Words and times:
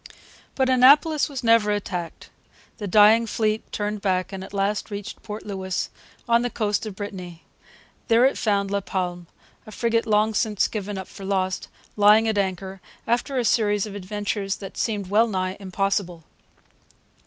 But 0.55 0.67
Annapolis 0.67 1.29
was 1.29 1.43
never 1.43 1.69
attacked. 1.69 2.31
The 2.79 2.87
dying 2.87 3.27
fleet 3.27 3.71
turned 3.71 4.01
back 4.01 4.33
and 4.33 4.43
at 4.43 4.51
last 4.51 4.89
reached 4.89 5.21
Port 5.21 5.45
Louis, 5.45 5.91
on 6.27 6.41
the 6.41 6.49
coast 6.49 6.87
of 6.87 6.95
Brittany. 6.95 7.43
There 8.07 8.25
it 8.25 8.35
found 8.35 8.71
La 8.71 8.81
Palme, 8.81 9.27
a 9.67 9.71
frigate 9.71 10.07
long 10.07 10.33
since 10.33 10.67
given 10.67 10.97
up 10.97 11.07
for 11.07 11.23
lost, 11.23 11.67
lying 11.95 12.27
at 12.27 12.39
anchor, 12.39 12.81
after 13.05 13.37
a 13.37 13.45
series 13.45 13.85
of 13.85 13.93
adventures 13.93 14.55
that 14.55 14.75
seem 14.75 15.03
wellnigh 15.07 15.55
impossible. 15.59 16.23